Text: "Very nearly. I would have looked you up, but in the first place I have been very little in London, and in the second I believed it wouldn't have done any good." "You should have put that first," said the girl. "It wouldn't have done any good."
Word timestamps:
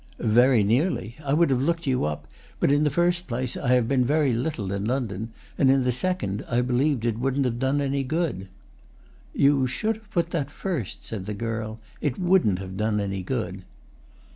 "Very 0.33 0.63
nearly. 0.63 1.15
I 1.23 1.33
would 1.33 1.51
have 1.51 1.61
looked 1.61 1.85
you 1.85 2.05
up, 2.05 2.25
but 2.59 2.71
in 2.71 2.83
the 2.85 2.89
first 2.89 3.27
place 3.27 3.55
I 3.55 3.73
have 3.73 3.87
been 3.87 4.03
very 4.03 4.33
little 4.33 4.71
in 4.71 4.83
London, 4.85 5.31
and 5.59 5.69
in 5.69 5.83
the 5.83 5.91
second 5.91 6.43
I 6.49 6.61
believed 6.61 7.05
it 7.05 7.19
wouldn't 7.19 7.45
have 7.45 7.59
done 7.59 7.79
any 7.79 8.03
good." 8.03 8.47
"You 9.35 9.67
should 9.67 9.97
have 9.97 10.09
put 10.09 10.31
that 10.31 10.49
first," 10.49 11.05
said 11.05 11.27
the 11.27 11.35
girl. 11.35 11.77
"It 12.01 12.17
wouldn't 12.17 12.57
have 12.57 12.77
done 12.77 12.99
any 12.99 13.21
good." 13.21 13.61